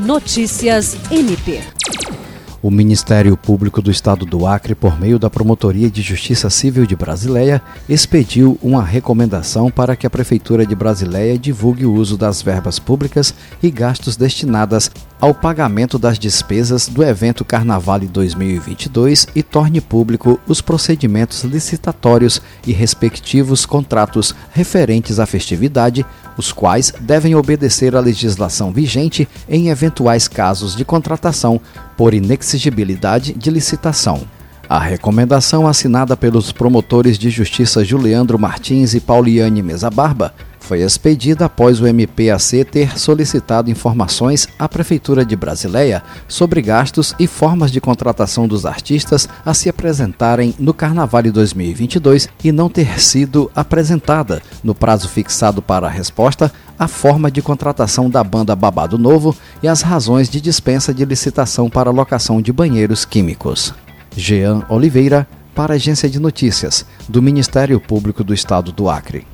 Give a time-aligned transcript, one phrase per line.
[0.00, 1.60] Notícias MP.
[2.62, 6.94] O Ministério Público do Estado do Acre, por meio da Promotoria de Justiça Civil de
[6.94, 12.78] Brasileia, expediu uma recomendação para que a Prefeitura de Brasileia divulgue o uso das verbas
[12.78, 20.38] públicas e gastos destinadas ao pagamento das despesas do evento Carnaval 2022 e torne público
[20.46, 26.04] os procedimentos licitatórios e respectivos contratos referentes à festividade,
[26.36, 31.60] os quais devem obedecer à legislação vigente em eventuais casos de contratação
[32.00, 34.22] por inexigibilidade de licitação.
[34.66, 40.32] A recomendação assinada pelos promotores de justiça Juliandro Martins e Pauliane Mesa Barba
[40.70, 47.26] foi expedida após o MPAC ter solicitado informações à Prefeitura de Brasileia sobre gastos e
[47.26, 53.50] formas de contratação dos artistas a se apresentarem no Carnaval 2022 e não ter sido
[53.52, 59.36] apresentada, no prazo fixado para a resposta, a forma de contratação da banda Babado Novo
[59.60, 63.74] e as razões de dispensa de licitação para locação de banheiros químicos.
[64.16, 69.26] Jean Oliveira, para a Agência de Notícias do Ministério Público do Estado do Acre.